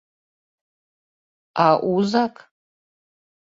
А 1.65 1.67
узак? 1.93 2.35